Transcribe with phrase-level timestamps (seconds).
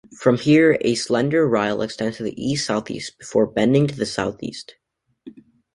[0.17, 4.73] From here a slender rille extends to the east-southeast before bending to the southeast.